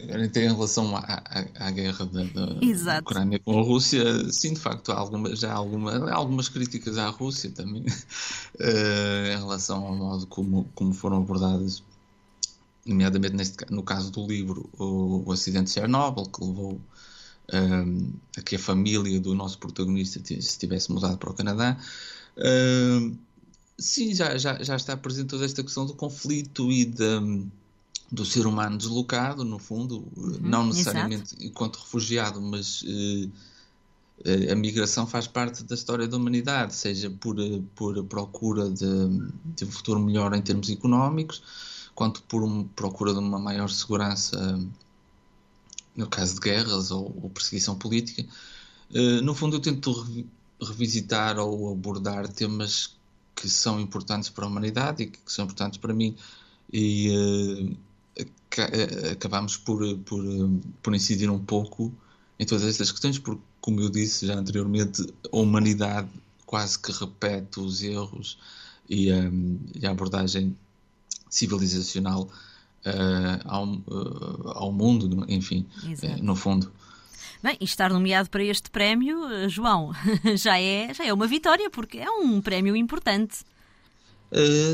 em 0.09 0.53
relação 0.53 0.95
à, 0.95 0.99
à, 0.99 1.67
à 1.67 1.71
guerra 1.71 2.05
da, 2.05 2.23
da 2.23 2.99
Ucrânia 2.99 3.39
com 3.39 3.59
a 3.59 3.61
Rússia, 3.61 4.31
sim, 4.31 4.53
de 4.53 4.59
facto, 4.59 4.91
há 4.91 4.95
alguma, 4.95 5.35
já 5.35 5.51
há, 5.51 5.55
alguma, 5.55 6.09
há 6.09 6.15
algumas 6.15 6.49
críticas 6.49 6.97
à 6.97 7.09
Rússia 7.09 7.51
também, 7.51 7.81
uh, 7.81 7.85
em 9.33 9.37
relação 9.37 9.85
ao 9.85 9.95
modo 9.95 10.27
como, 10.27 10.69
como 10.75 10.93
foram 10.93 11.17
abordadas, 11.17 11.83
nomeadamente 12.85 13.35
neste, 13.35 13.65
no 13.69 13.83
caso 13.83 14.11
do 14.11 14.25
livro, 14.25 14.69
o, 14.77 15.23
o 15.25 15.31
acidente 15.31 15.65
de 15.65 15.71
Chernobyl, 15.71 16.25
que 16.25 16.43
levou 16.43 16.81
um, 17.53 18.13
eh, 18.35 18.39
a 18.39 18.41
que 18.41 18.55
a 18.55 18.59
família 18.59 19.19
do 19.19 19.35
nosso 19.35 19.59
protagonista 19.59 20.19
se 20.23 20.57
tivesse 20.57 20.91
mudado 20.91 21.17
para 21.17 21.29
o 21.29 21.33
Canadá. 21.33 21.77
Uh, 22.37 23.15
sim, 23.77 24.15
já, 24.15 24.37
já, 24.37 24.63
já 24.63 24.75
está 24.75 24.95
presente 24.97 25.27
toda 25.27 25.45
esta 25.45 25.61
questão 25.61 25.85
do 25.85 25.93
conflito 25.93 26.71
e 26.71 26.85
da 26.85 27.21
do 28.11 28.25
ser 28.25 28.45
humano 28.45 28.77
deslocado, 28.77 29.45
no 29.45 29.57
fundo, 29.57 30.05
uhum, 30.17 30.37
não 30.41 30.67
necessariamente 30.67 31.33
exato. 31.33 31.43
enquanto 31.45 31.77
refugiado, 31.77 32.41
mas 32.41 32.81
uh, 32.81 33.31
a 34.51 34.55
migração 34.55 35.07
faz 35.07 35.27
parte 35.27 35.63
da 35.63 35.73
história 35.73 36.07
da 36.07 36.17
humanidade, 36.17 36.75
seja 36.75 37.09
por, 37.09 37.39
eh, 37.39 37.61
por 37.73 38.03
procura 38.03 38.69
de, 38.69 38.85
de 39.55 39.65
um 39.65 39.71
futuro 39.71 39.99
melhor 39.99 40.33
em 40.35 40.41
termos 40.41 40.69
económicos, 40.69 41.41
quanto 41.95 42.21
por 42.23 42.43
uma 42.43 42.65
procura 42.75 43.13
de 43.13 43.19
uma 43.19 43.39
maior 43.39 43.69
segurança 43.69 44.59
no 45.95 46.07
caso 46.07 46.35
de 46.35 46.41
guerras 46.41 46.91
ou, 46.91 47.05
ou 47.23 47.29
perseguição 47.31 47.75
política. 47.75 48.23
No 49.23 49.33
fundo, 49.33 49.55
eu 49.55 49.59
tento 49.59 49.91
re 49.91 50.25
revisitar 50.61 51.39
ou 51.39 51.71
abordar 51.71 52.27
temas 52.27 52.95
que 53.35 53.49
são 53.49 53.79
importantes 53.79 54.29
para 54.29 54.45
a 54.45 54.47
humanidade 54.47 55.03
e 55.03 55.07
que, 55.07 55.17
que 55.17 55.31
são 55.31 55.45
importantes 55.45 55.79
para 55.79 55.93
mim. 55.93 56.15
E, 56.71 57.75
acabámos 59.11 59.57
por, 59.57 59.97
por, 59.99 60.23
por 60.81 60.95
incidir 60.95 61.29
um 61.29 61.39
pouco 61.39 61.93
em 62.39 62.45
todas 62.45 62.65
estas 62.65 62.91
questões, 62.91 63.19
porque, 63.19 63.41
como 63.59 63.79
eu 63.79 63.89
disse 63.89 64.25
já 64.25 64.35
anteriormente, 64.35 65.05
a 65.31 65.37
humanidade 65.37 66.09
quase 66.45 66.77
que 66.77 66.91
repete 66.91 67.59
os 67.59 67.81
erros 67.81 68.37
e, 68.89 69.11
um, 69.13 69.59
e 69.73 69.85
a 69.85 69.91
abordagem 69.91 70.55
civilizacional 71.29 72.23
uh, 72.85 73.41
ao, 73.45 73.65
uh, 73.65 74.49
ao 74.49 74.71
mundo, 74.71 75.25
enfim, 75.29 75.65
uh, 75.83 76.23
no 76.23 76.35
fundo. 76.35 76.71
Bem, 77.41 77.57
e 77.59 77.63
estar 77.63 77.91
nomeado 77.91 78.29
para 78.29 78.43
este 78.43 78.69
prémio, 78.69 79.49
João, 79.49 79.93
já 80.35 80.59
é, 80.59 80.93
já 80.93 81.05
é 81.05 81.13
uma 81.13 81.27
vitória, 81.27 81.69
porque 81.69 81.99
é 81.99 82.11
um 82.11 82.41
prémio 82.41 82.75
importante. 82.75 83.45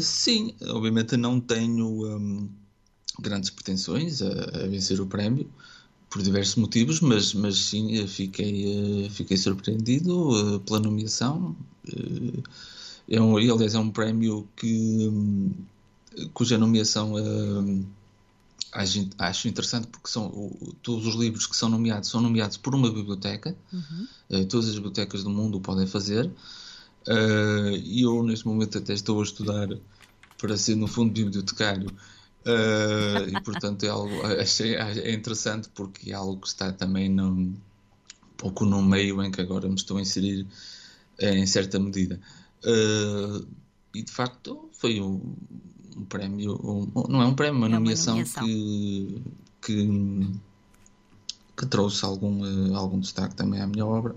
sim, 0.01 0.56
obviamente 0.70 1.15
não 1.15 1.39
tenho 1.39 2.17
um, 2.17 2.50
grandes 3.19 3.50
pretensões 3.50 4.21
a, 4.21 4.27
a, 4.27 4.67
vencer 4.67 5.00
o 5.01 5.05
prémio, 5.05 5.50
por 6.09 6.21
diversos 6.21 6.55
motivos, 6.55 7.01
mas, 7.01 7.33
mas 7.33 7.57
sim, 7.57 8.07
fiquei, 8.07 9.09
fiquei 9.09 9.36
surpreendido 9.36 10.62
pela 10.65 10.79
nomeação. 10.79 11.55
É 13.09 13.21
um, 13.21 13.38
aliás, 13.38 13.74
é 13.74 13.79
um 13.79 13.89
prémio 13.89 14.47
que, 14.55 15.07
hum, 15.07 15.51
cuja 16.33 16.57
nomeação 16.57 17.13
uh, 17.13 17.86
acho, 19.17 19.47
interessante 19.47 19.88
porque 19.88 20.09
são 20.09 20.51
todos 20.83 21.07
os 21.07 21.15
livros 21.15 21.47
que 21.47 21.55
são 21.55 21.69
nomeados 21.69 22.09
são 22.09 22.19
nomeados 22.19 22.57
por 22.57 22.75
uma 22.75 22.91
biblioteca. 22.91 23.55
Uhum. 23.71 24.07
Uh, 24.29 24.45
todas 24.45 24.67
as 24.67 24.75
bibliotecas 24.75 25.24
do 25.24 25.29
mundo 25.29 25.57
o 25.57 25.62
podem 25.62 25.88
fazer. 25.88 26.29
E 27.83 28.01
eu, 28.01 28.21
neste 28.21 28.45
momento, 28.45 28.77
até 28.77 28.93
estou 28.93 29.21
a 29.21 29.24
estudar 29.24 29.69
para 30.38 30.57
ser, 30.57 30.75
no 30.75 30.88
fundo, 30.88 31.13
bibliotecário. 31.13 31.89
Uh, 32.48 33.27
e 33.27 33.42
portanto 33.42 33.84
é 33.84 33.89
algo 33.89 34.25
achei, 34.39 34.75
é 34.75 35.12
interessante 35.12 35.68
porque 35.75 36.12
é 36.12 36.13
algo 36.13 36.39
que 36.39 36.48
está 36.48 36.72
também 36.72 37.10
num, 37.10 37.34
um 37.34 37.58
pouco 38.38 38.63
no 38.63 38.82
meio 38.82 39.22
em 39.22 39.30
que 39.30 39.42
agora 39.42 39.68
me 39.68 39.75
estou 39.75 39.98
a 39.98 40.01
inserir 40.01 40.48
em 41.20 41.46
certa 41.46 41.77
medida. 41.77 42.20
Uh, 42.63 43.46
e 43.94 44.01
de 44.01 44.12
facto 44.12 44.70
foi 44.72 45.01
um, 45.01 45.36
um 45.98 46.06
prémio, 46.06 46.54
um, 46.63 47.08
não 47.10 47.22
é 47.22 47.25
um 47.25 47.34
prémio, 47.34 47.58
uma, 47.58 47.68
é 47.68 47.72
nomeação, 47.72 48.16
uma 48.16 48.24
nomeação, 48.24 48.46
Que, 48.46 49.22
que, 49.62 50.39
que, 51.58 51.66
trouxe 51.66 52.06
algum, 52.06 52.75
algum 52.75 53.00
destaque 53.00 53.36
também 53.36 53.60
à 53.60 53.68
minha 53.68 53.86
obra 53.86 54.16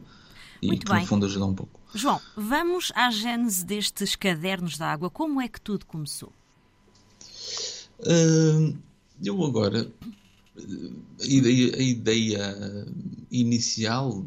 e 0.62 0.68
Muito 0.68 0.86
que 0.86 0.92
bem. 0.92 1.00
no 1.00 1.06
fundo 1.06 1.26
ajudou 1.26 1.48
um 1.48 1.54
pouco. 1.54 1.80
João, 1.94 2.20
vamos 2.36 2.92
à 2.94 3.10
gênese 3.10 3.64
destes 3.64 4.14
cadernos 4.14 4.78
da 4.78 4.92
água. 4.92 5.10
Como 5.10 5.40
é 5.40 5.48
que 5.48 5.60
tudo 5.60 5.84
começou? 5.86 6.32
Uh, 8.06 8.76
eu 9.22 9.44
agora 9.44 9.90
a 11.20 11.26
ideia, 11.26 11.76
a 11.76 11.82
ideia 11.82 12.86
inicial 13.30 14.24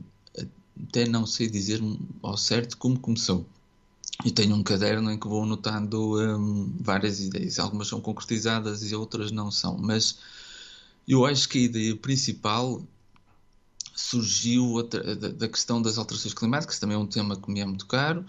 até 0.90 1.08
não 1.08 1.26
sei 1.26 1.50
dizer 1.50 1.82
ao 2.22 2.38
certo 2.38 2.78
como 2.78 3.00
começou. 3.00 3.46
Eu 4.24 4.32
tenho 4.32 4.56
um 4.56 4.64
caderno 4.64 5.12
em 5.12 5.18
que 5.18 5.28
vou 5.28 5.44
anotando 5.44 6.20
um, 6.20 6.72
várias 6.80 7.20
ideias. 7.20 7.60
Algumas 7.60 7.88
são 7.88 8.00
concretizadas 8.00 8.84
e 8.84 8.96
outras 8.96 9.32
não 9.32 9.52
são. 9.52 9.78
Mas 9.78 10.20
eu 11.08 11.26
acho 11.26 11.50
que 11.50 11.58
a 11.58 11.62
ideia 11.62 11.96
principal 11.96 12.82
surgiu 13.96 14.84
da, 14.84 15.30
da 15.30 15.48
questão 15.48 15.82
das 15.82 15.98
alterações 15.98 16.34
climáticas, 16.34 16.80
também 16.80 16.96
é 16.96 17.00
um 17.00 17.06
tema 17.06 17.36
que 17.36 17.52
me 17.52 17.60
é 17.60 17.66
muito 17.66 17.86
caro, 17.86 18.26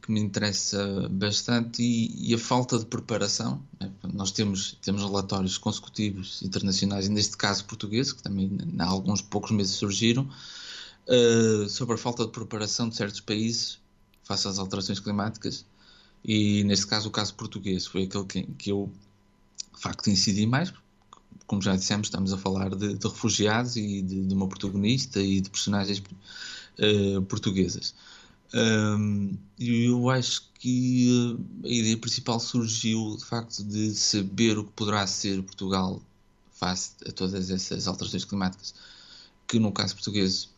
que 0.00 0.12
me 0.12 0.20
interessa 0.20 1.08
bastante, 1.10 1.82
e, 1.82 2.30
e, 2.30 2.34
a 2.34 2.38
falta 2.38 2.78
de 2.78 2.86
preparação. 2.86 3.60
Né? 3.80 3.90
Nós 4.14 4.30
temos, 4.30 4.78
temos 4.80 5.02
relatórios 5.02 5.58
consecutivos 5.58 6.40
internacionais, 6.42 7.08
neste 7.08 7.36
caso 7.36 7.64
português, 7.64 8.12
que 8.12 8.22
também 8.22 8.56
há 8.78 8.86
alguns 8.86 9.20
poucos 9.20 9.50
meses 9.50 9.74
surgiram, 9.74 10.28
uh, 11.06 11.68
sobre 11.68 11.94
a 11.94 11.98
falta 11.98 12.24
de 12.24 12.30
preparação 12.30 12.88
de 12.88 12.96
certos 12.96 13.20
países 13.20 13.78
face 14.24 14.48
às 14.48 14.58
alterações 14.58 15.00
climáticas 15.00 15.64
e 16.24 16.64
neste 16.64 16.86
caso 16.86 17.08
o 17.08 17.12
caso 17.12 17.34
português 17.34 17.86
foi 17.86 18.04
aquele 18.04 18.24
que, 18.24 18.42
que 18.42 18.70
eu 18.72 18.90
de 19.74 19.80
facto 19.80 20.10
incidi 20.10 20.46
mais 20.46 20.72
como 21.46 21.62
já 21.62 21.76
dissemos 21.76 22.08
estamos 22.08 22.32
a 22.32 22.38
falar 22.38 22.74
de, 22.74 22.94
de 22.94 23.06
refugiados 23.06 23.76
e 23.76 24.02
de, 24.02 24.26
de, 24.26 24.34
uma 24.34 24.48
protagonista 24.48 25.20
e 25.20 25.40
de 25.40 25.48
personagens 25.48 26.00
uh, 26.00 27.22
portuguesas 27.22 27.94
um, 28.54 29.36
e 29.58 29.86
eu 29.86 30.08
acho 30.10 30.48
que 30.54 31.36
a 31.64 31.68
ideia 31.68 31.96
principal 31.96 32.38
surgiu 32.38 33.16
de 33.16 33.24
facto 33.24 33.62
de 33.64 33.94
saber 33.94 34.58
o 34.58 34.64
que 34.64 34.72
poderá 34.72 35.06
ser 35.06 35.42
Portugal 35.42 36.00
face 36.52 36.92
a 37.06 37.12
todas 37.12 37.50
essas 37.50 37.86
alterações 37.86 38.24
climáticas 38.24 38.74
que 39.46 39.58
no 39.58 39.72
caso 39.72 39.94
português 39.94 40.48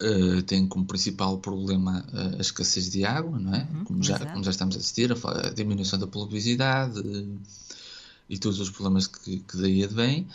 uh, 0.00 0.42
tem 0.42 0.66
como 0.66 0.84
principal 0.84 1.38
problema 1.38 2.04
uh, 2.12 2.36
a 2.38 2.40
escassez 2.40 2.90
de 2.90 3.04
água, 3.04 3.38
não 3.38 3.54
é? 3.54 3.68
Uhum, 3.70 3.84
como, 3.84 4.02
já, 4.02 4.18
como 4.18 4.44
já 4.44 4.50
estamos 4.50 4.76
a 4.76 4.78
assistir, 4.78 5.12
a, 5.12 5.48
a 5.48 5.50
diminuição 5.50 5.98
da 5.98 6.06
pluviosidade 6.06 6.98
uh, 7.00 7.38
e 8.28 8.38
todos 8.38 8.58
os 8.60 8.70
problemas 8.70 9.06
que, 9.06 9.40
que 9.40 9.56
daí 9.56 9.84
advêm. 9.84 10.26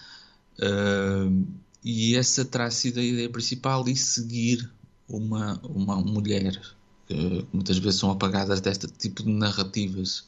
e 1.83 2.15
essa 2.15 2.45
terá 2.45 2.69
sido 2.69 2.99
a 2.99 3.03
ideia 3.03 3.29
principal 3.29 3.87
e 3.87 3.95
seguir 3.95 4.69
uma, 5.09 5.59
uma 5.63 5.95
mulher 5.97 6.59
que 7.07 7.47
muitas 7.51 7.77
vezes 7.77 7.99
são 7.99 8.11
apagadas 8.11 8.61
deste 8.61 8.87
tipo 8.87 9.23
de 9.23 9.31
narrativas. 9.31 10.25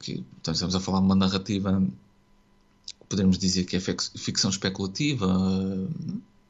que, 0.00 0.22
portanto, 0.22 0.54
estamos 0.54 0.74
a 0.74 0.80
falar 0.80 1.00
de 1.00 1.06
uma 1.06 1.14
narrativa 1.14 1.82
podemos 3.08 3.38
dizer 3.38 3.64
que 3.64 3.76
é 3.76 3.80
ficção 3.80 4.50
especulativa, 4.50 5.26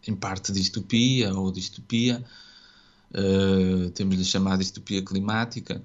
em 0.06 0.14
parte 0.14 0.52
distopia 0.52 1.34
ou 1.34 1.50
distopia, 1.50 2.24
uh, 3.10 3.90
temos 3.90 4.16
de 4.16 4.24
chamar 4.24 4.58
distopia 4.58 5.02
climática, 5.02 5.82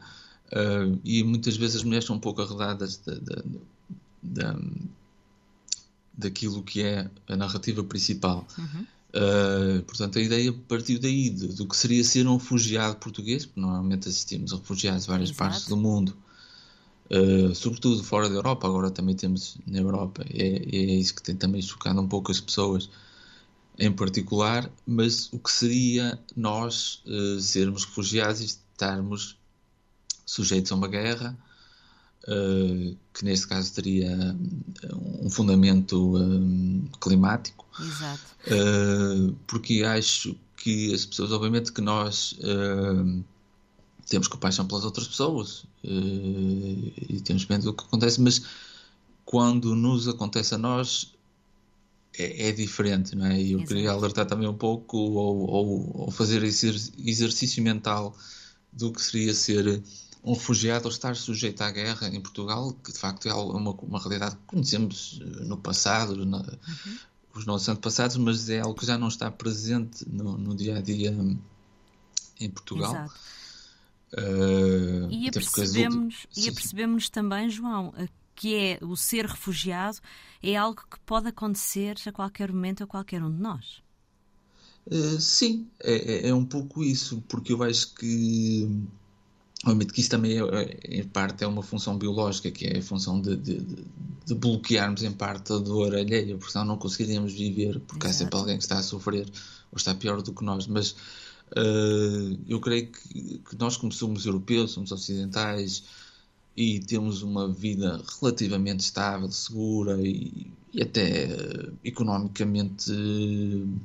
uh, 0.52 1.00
e 1.04 1.24
muitas 1.24 1.58
vezes 1.58 1.78
as 1.78 1.84
mulheres 1.84 2.06
são 2.06 2.16
um 2.16 2.20
pouco 2.20 2.42
arredadas 2.42 2.98
da, 2.98 3.16
da, 3.16 3.44
da, 4.24 4.60
daquilo 6.14 6.64
que 6.64 6.82
é 6.82 7.10
a 7.28 7.36
narrativa 7.36 7.84
principal. 7.84 8.48
Uhum. 8.58 8.86
Uh, 9.10 9.82
portanto, 9.84 10.20
a 10.20 10.22
ideia 10.22 10.54
partiu 10.68 11.00
daí, 11.00 11.30
de, 11.30 11.48
do 11.48 11.68
que 11.68 11.76
seria 11.76 12.04
ser 12.04 12.28
um 12.28 12.38
refugiado 12.38 12.96
português, 12.98 13.46
porque 13.46 13.60
normalmente 13.60 14.08
assistimos 14.08 14.54
a 14.54 14.58
refugiados 14.58 15.04
de 15.04 15.08
várias 15.10 15.30
Exato. 15.30 15.50
partes 15.50 15.68
do 15.68 15.76
mundo, 15.76 16.16
uh, 17.10 17.56
sobretudo 17.56 18.04
fora 18.04 18.30
da 18.30 18.36
Europa, 18.36 18.68
agora 18.68 18.92
também 18.92 19.16
temos 19.16 19.58
na 19.66 19.80
Europa, 19.80 20.24
é, 20.30 20.64
é 20.64 20.96
isso 20.96 21.16
que 21.16 21.24
tem 21.24 21.36
também 21.36 21.62
chocado 21.62 22.00
um 22.00 22.08
pouco 22.08 22.32
as 22.32 22.40
pessoas, 22.40 22.88
em 23.80 23.92
particular, 23.92 24.70
mas 24.86 25.32
o 25.34 25.40
que 25.40 25.52
seria 25.52 26.20
nós 26.36 27.02
uh, 27.08 27.40
sermos 27.40 27.86
refugiados 27.86 28.42
e 28.42 28.46
estarmos 28.46 29.38
sujeitos 30.24 30.72
a 30.72 30.76
uma 30.76 30.88
guerra, 30.88 31.36
uh, 32.28 32.98
que 33.14 33.26
neste 33.26 33.48
caso 33.48 33.74
teria 33.74 34.12
eh, 34.12 34.96
um 35.22 35.30
fundamento 35.30 36.18
um, 36.18 36.88
climático. 37.00 37.66
Exato. 37.80 38.22
Uh, 38.48 39.36
porque 39.48 39.84
acho 39.84 40.36
que 40.58 40.94
as 40.94 41.06
pessoas, 41.06 41.32
obviamente, 41.32 41.72
que 41.72 41.82
nós 41.82 42.38
temos 44.08 44.28
compaixão 44.28 44.68
pelas 44.68 44.84
outras 44.84 45.08
pessoas 45.08 45.64
e 45.82 47.22
temos 47.24 47.46
medo 47.46 47.64
do 47.64 47.74
que 47.74 47.86
acontece, 47.86 48.20
mas 48.20 48.42
quando 49.24 49.74
nos 49.74 50.10
acontece 50.10 50.56
a 50.56 50.58
nós, 50.58 51.14
é, 52.18 52.50
é, 52.50 52.52
diferente, 52.52 53.16
não 53.16 53.26
é? 53.28 53.40
E 53.40 53.54
eu 53.54 53.60
Exato. 53.60 53.68
queria 53.68 53.92
alertar 53.92 54.26
também 54.26 54.48
um 54.48 54.54
pouco 54.54 54.98
ou, 54.98 55.50
ou, 55.50 56.02
ou, 56.02 56.12
fazer 56.12 56.44
esse 56.44 56.92
exercício 57.06 57.64
mental 57.64 58.16
do 58.74 58.92
que 58.92 59.02
seria 59.02 59.34
ser 59.34 59.82
um 60.24 60.34
refugiado 60.34 60.86
ou 60.86 60.92
estar 60.92 61.16
sujeito 61.16 61.62
à 61.62 61.72
guerra 61.72 62.08
em 62.10 62.22
Portugal, 62.22 62.74
que 62.84 62.92
de 62.92 63.00
facto 63.00 63.28
é 63.28 63.34
uma, 63.34 63.72
uma 63.72 64.00
realidade 64.00 64.36
que 64.36 64.42
conhecemos 64.48 65.20
eh, 65.22 65.44
no 65.46 65.58
passado, 65.58 66.26
na, 66.26 66.40
uhum. 66.40 66.98
os 67.36 67.46
nossos 67.46 67.70
antepassados, 67.70 68.18
mas 68.18 68.50
é 68.50 68.60
algo 68.60 68.78
que 68.78 68.86
já 68.86 68.98
não 68.98 69.08
está 69.08 69.32
presente 69.32 70.08
no, 70.10 70.38
no 70.38 70.56
dia 70.56 70.78
a 70.78 70.82
dia 70.82 71.16
em 72.40 72.50
Portugal. 72.50 72.92
Exato. 72.92 73.14
Uh, 74.12 75.08
e 75.12 75.30
apercebemos, 75.30 76.26
e 76.36 76.50
apercebemos 76.50 77.10
também, 77.10 77.48
João, 77.48 77.94
que 78.36 78.56
é 78.56 78.80
o 78.82 78.96
ser 78.96 79.26
refugiado, 79.26 80.00
é 80.42 80.56
algo 80.56 80.82
que 80.90 81.00
pode 81.02 81.28
acontecer 81.28 81.98
a 82.06 82.12
qualquer 82.12 82.52
momento 82.52 82.84
a 82.84 82.88
qualquer 82.88 83.24
um 83.24 83.32
de 83.32 83.40
nós. 83.40 83.84
Uh, 84.88 85.20
sim, 85.20 85.68
é, 85.80 85.94
é, 85.94 86.30
é, 86.30 86.34
um 86.34 86.46
pouco 86.46 86.84
isso, 86.84 87.22
porque 87.28 87.54
eu 87.54 87.62
acho 87.62 87.94
que, 87.94 88.68
obviamente 89.64 89.94
que 89.94 90.02
isso 90.02 90.10
também 90.10 90.38
é, 90.40 90.80
em 90.86 91.04
parte 91.04 91.44
é 91.44 91.48
uma 91.48 91.62
função 91.62 91.98
biológica, 91.98 92.50
que 92.50 92.66
é 92.66 92.78
a 92.78 92.82
função 92.82 93.22
de, 93.22 93.36
de, 93.36 93.60
de 94.26 94.36
bloquearmos 94.36 95.04
em 95.04 95.12
parte 95.12 95.52
a 95.54 95.58
dor 95.58 95.96
alheia, 95.96 96.38
porque 96.38 96.52
senão 96.52 96.66
não 96.66 96.78
conseguiríamos 96.78 97.34
viver, 97.34 97.80
porque 97.82 98.08
Exato. 98.08 98.10
há 98.10 98.14
sempre 98.14 98.40
alguém 98.40 98.58
que 98.58 98.64
está 98.64 98.78
a 98.78 98.84
sofrer 98.84 99.28
ou 99.72 99.78
está 99.78 99.94
pior 99.94 100.22
do 100.22 100.34
que 100.34 100.44
nós, 100.44 100.66
mas 100.68 100.92
uh, 101.52 102.40
eu 102.48 102.60
creio 102.60 102.88
que, 102.88 103.40
que, 103.40 103.58
nós 103.58 103.78
como 103.78 103.92
somos 103.92 104.26
europeus, 104.26 104.72
somos 104.72 104.92
ocidentais, 104.92 105.84
e 106.56 106.80
temos 106.80 107.22
uma 107.22 107.48
vida 107.48 108.02
relativamente 108.20 108.82
estável, 108.82 109.32
segura 109.32 109.98
e, 110.02 110.52
e 110.74 110.82
até 110.82 111.26
uh, 111.26 111.74
economicamente 111.84 112.92
uh, 112.92 113.80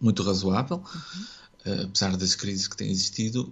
muito 0.00 0.22
razoável. 0.22 0.78
Uhum. 0.78 1.43
Uh, 1.66 1.86
apesar 1.86 2.16
das 2.16 2.34
crises 2.34 2.68
que 2.68 2.76
têm 2.76 2.90
existido, 2.90 3.50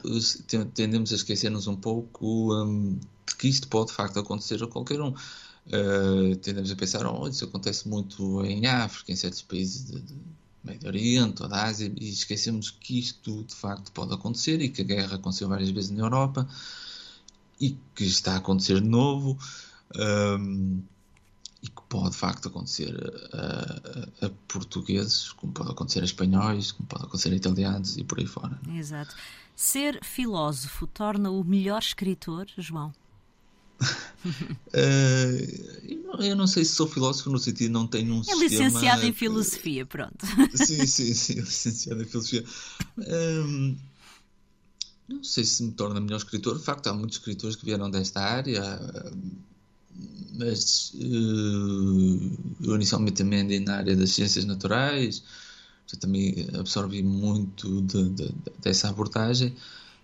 tendemos 0.75 1.13
a 1.13 1.17
esquecer-nos 1.17 1.67
um 1.67 1.77
pouco 1.77 2.55
um, 2.55 2.99
de 3.27 3.37
que 3.37 3.49
isto 3.49 3.69
pode 3.69 3.89
de 3.89 3.95
facto 3.95 4.19
acontecer 4.19 4.63
a 4.63 4.67
qualquer 4.67 5.01
um. 5.01 5.15
tendemos 6.43 6.71
a 6.71 6.77
pensar, 6.77 7.07
oh, 7.07 7.27
isso 7.27 7.45
acontece 7.45 7.89
muito 7.89 8.45
em 8.45 8.67
África, 8.67 9.13
em 9.13 9.17
certos 9.17 9.43
países 9.43 9.87
de, 9.87 10.01
de 10.01 10.15
Médio 10.63 10.89
Oriente 10.89 11.43
ou 11.43 11.49
da 11.49 11.65
Ásia, 11.65 11.93
e 11.99 12.09
esquecemos 12.09 12.71
que 12.71 12.99
isto 12.99 13.45
de 13.45 13.55
facto 13.55 13.91
pode 13.93 14.13
acontecer 14.13 14.61
e 14.61 14.69
que 14.69 14.83
a 14.83 14.85
guerra 14.85 15.17
aconteceu 15.17 15.49
várias 15.49 15.71
vezes 15.71 15.91
na 15.91 16.01
Europa 16.03 16.47
e 17.61 17.77
que 17.95 18.05
está 18.05 18.35
a 18.35 18.37
acontecer 18.37 18.81
de 18.81 18.89
novo 18.89 19.39
um, 19.97 20.83
e 21.63 21.69
que 21.69 21.83
pode 21.89 22.11
de 22.11 22.17
facto 22.17 22.49
acontecer 22.49 22.93
a, 23.33 24.25
a, 24.25 24.27
a, 24.27 24.31
portugueses, 24.49 25.31
como 25.33 25.53
pode 25.53 25.71
acontecer 25.71 26.01
a 26.01 26.05
espanhóis, 26.05 26.73
como 26.73 26.89
pode 26.89 27.05
acontecer 27.05 27.33
a 27.33 27.37
italianos 27.37 27.97
e 27.97 28.05
por 28.05 28.19
aí 28.19 28.27
fora. 28.27 28.61
Exato. 28.75 29.15
Ser 29.55 30.01
filósofo 30.03 30.89
torna-o 30.89 31.45
melhor 31.45 31.81
escritor, 31.81 32.47
João? 32.59 32.93
uh, 33.83 33.87
eu 36.23 36.37
não 36.37 36.47
sei 36.47 36.65
se 36.65 36.75
sou 36.75 36.87
filósofo 36.89 37.31
no 37.31 37.39
sentido 37.39 37.73
não 37.73 37.87
tenho 37.87 38.15
um 38.15 38.21
é 38.21 38.25
sistema... 38.25 38.45
licenciado 38.45 39.07
em 39.07 39.13
filosofia, 39.13 39.87
pronto. 39.87 40.27
sim, 40.55 40.85
sim, 40.87 41.15
sim, 41.15 41.35
licenciado 41.35 42.03
em 42.03 42.07
filosofia. 42.07 42.45
Um, 42.99 43.77
não 45.09 45.23
sei 45.23 45.45
se 45.45 45.63
me 45.63 45.71
torna 45.73 46.01
melhor 46.01 46.17
escritor. 46.17 46.59
De 46.59 46.65
facto, 46.65 46.89
há 46.89 46.95
muitos 46.95 47.19
escritores 47.19 47.57
que 47.57 47.65
vieram 47.65 47.91
desta 47.91 48.21
área, 48.21 48.63
mas 50.35 50.93
uh, 50.95 52.39
eu 52.63 52.75
inicialmente 52.75 53.17
também 53.17 53.41
andei 53.41 53.61
na 53.61 53.77
área 53.77 53.97
das 53.97 54.11
ciências 54.11 54.45
naturais, 54.45 55.23
eu 55.93 55.99
também 55.99 56.49
absorvi 56.59 57.03
muito 57.03 57.83
de, 57.83 58.09
de, 58.11 58.35
dessa 58.61 58.89
abordagem. 58.89 59.55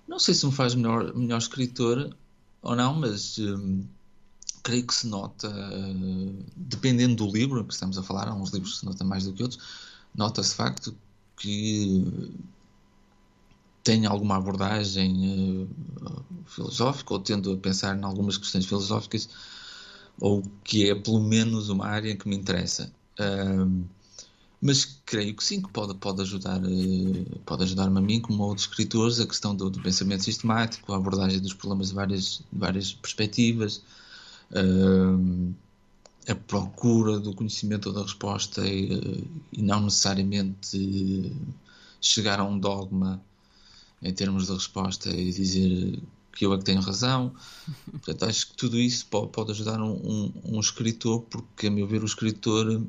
Não 0.06 0.18
sei 0.18 0.34
se 0.34 0.44
me 0.46 0.52
faz 0.52 0.74
melhor, 0.74 1.14
melhor 1.14 1.38
escritor 1.38 2.14
ou 2.60 2.76
não, 2.76 2.94
mas 2.94 3.38
um, 3.38 3.84
creio 4.62 4.86
que 4.86 4.94
se 4.94 5.06
nota, 5.06 5.50
dependendo 6.56 7.16
do 7.16 7.32
livro 7.32 7.64
que 7.64 7.72
estamos 7.72 7.96
a 7.96 8.02
falar, 8.02 8.28
há 8.28 8.34
uns 8.34 8.50
livros 8.50 8.74
que 8.74 8.80
se 8.80 8.86
nota 8.86 9.04
mais 9.04 9.24
do 9.24 9.32
que 9.32 9.42
outros, 9.42 9.62
nota-se 10.14 10.50
de 10.50 10.56
facto 10.56 10.96
que 11.36 12.32
tem 13.82 14.04
alguma 14.04 14.36
abordagem 14.36 15.62
uh, 15.62 16.24
filosófica 16.44 17.14
ou 17.14 17.20
tendo 17.20 17.52
a 17.52 17.56
pensar 17.56 17.96
em 17.96 18.04
algumas 18.04 18.36
questões 18.36 18.66
filosóficas 18.66 19.30
ou 20.20 20.42
que 20.64 20.88
é 20.90 20.94
pelo 20.94 21.20
menos 21.20 21.68
uma 21.68 21.86
área 21.86 22.16
que 22.16 22.28
me 22.28 22.36
interessa. 22.36 22.92
Uh, 23.18 23.84
mas 24.60 24.84
creio 25.06 25.34
que 25.36 25.44
sim, 25.44 25.62
que 25.62 25.70
pode, 25.70 25.94
pode 25.94 26.20
ajudar 26.22 26.60
uh, 26.60 27.38
pode 27.46 27.62
ajudar-me 27.64 27.98
a 27.98 28.00
mim, 28.00 28.20
como 28.20 28.42
a 28.42 28.46
outros 28.46 28.66
escritores, 28.66 29.20
a 29.20 29.26
questão 29.26 29.54
do, 29.54 29.70
do, 29.70 29.80
pensamento 29.80 30.24
sistemático, 30.24 30.92
a 30.92 30.96
abordagem 30.96 31.40
dos 31.40 31.54
problemas 31.54 31.88
de 31.88 31.94
várias, 31.94 32.42
de 32.52 32.58
várias 32.58 32.92
perspectivas, 32.92 33.82
a 36.28 36.34
procura 36.34 37.18
do 37.18 37.34
conhecimento 37.34 37.86
ou 37.86 37.92
da 37.94 38.02
resposta 38.02 38.66
e, 38.66 39.24
e 39.52 39.62
não 39.62 39.82
necessariamente 39.82 41.32
chegar 42.00 42.40
a 42.40 42.44
um 42.44 42.58
dogma 42.58 43.22
em 44.02 44.12
termos 44.12 44.46
de 44.46 44.52
resposta 44.52 45.10
e 45.10 45.32
dizer 45.32 45.98
que 46.38 46.46
eu 46.46 46.54
é 46.54 46.58
que 46.58 46.64
tenho 46.64 46.80
razão. 46.80 47.34
Portanto, 47.90 48.24
acho 48.26 48.46
que 48.46 48.56
tudo 48.56 48.78
isso 48.78 49.06
pode, 49.06 49.50
ajudar 49.50 49.80
um, 49.82 49.90
um, 49.90 50.32
um, 50.44 50.60
escritor, 50.60 51.22
porque, 51.22 51.66
a 51.66 51.70
meu 51.70 51.84
ver, 51.84 52.00
o 52.00 52.06
escritor 52.06 52.80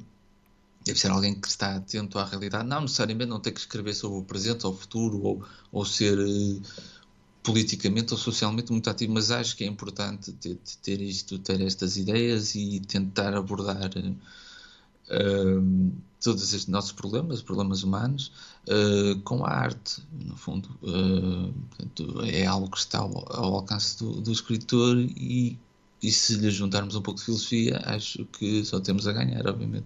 deve 0.85 0.99
ser 0.99 1.09
alguém 1.09 1.33
que 1.33 1.47
está 1.47 1.75
atento 1.75 2.19
à 2.19 2.25
realidade. 2.25 2.67
Não 2.67 2.81
necessariamente 2.81 3.29
não 3.29 3.39
tem 3.39 3.51
que 3.51 3.59
escrever 3.59 3.95
sobre 3.95 4.19
o 4.19 4.23
presente 4.23 4.67
ou 4.67 4.73
o 4.73 4.77
futuro, 4.77 5.23
ou, 5.23 5.43
ou 5.71 5.83
ser 5.83 6.19
uh, 6.19 6.61
politicamente 7.41 8.13
ou 8.13 8.19
socialmente 8.19 8.71
muito 8.71 8.87
ativo, 8.87 9.13
mas 9.13 9.31
acho 9.31 9.57
que 9.57 9.63
é 9.63 9.67
importante 9.67 10.31
ter, 10.33 10.55
ter 10.83 11.01
isto, 11.01 11.39
ter 11.39 11.59
estas 11.59 11.97
ideias 11.97 12.53
e 12.53 12.79
tentar 12.81 13.33
abordar. 13.33 13.89
Todos 16.21 16.43
estes 16.43 16.67
nossos 16.67 16.91
problemas, 16.91 17.41
problemas 17.41 17.81
humanos, 17.81 18.31
uh, 18.67 19.17
com 19.21 19.45
a 19.45 19.49
arte, 19.49 20.03
no 20.11 20.35
fundo. 20.35 20.69
Uh, 20.81 21.53
portanto, 21.69 22.21
é 22.25 22.45
algo 22.45 22.69
que 22.69 22.77
está 22.77 22.99
ao, 22.99 23.25
ao 23.33 23.55
alcance 23.55 23.97
do, 23.97 24.19
do 24.19 24.31
escritor 24.31 24.97
e, 24.97 25.57
e, 26.03 26.11
se 26.11 26.35
lhe 26.35 26.51
juntarmos 26.51 26.95
um 26.95 27.01
pouco 27.01 27.19
de 27.19 27.25
filosofia, 27.25 27.81
acho 27.85 28.25
que 28.25 28.65
só 28.65 28.81
temos 28.81 29.07
a 29.07 29.13
ganhar, 29.13 29.47
obviamente. 29.47 29.85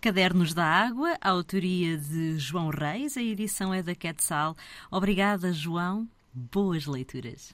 Cadernos 0.00 0.54
da 0.54 0.64
Água, 0.64 1.16
a 1.20 1.30
autoria 1.30 1.98
de 1.98 2.38
João 2.38 2.70
Reis, 2.70 3.16
a 3.16 3.22
edição 3.22 3.74
é 3.74 3.82
da 3.82 3.96
Quetzal. 3.96 4.56
Obrigada, 4.92 5.52
João. 5.52 6.08
Boas 6.32 6.86
leituras. 6.86 7.52